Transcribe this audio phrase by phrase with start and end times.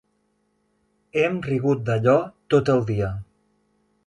[1.19, 2.17] Hem rigut d'allò
[2.55, 3.13] tot el dia.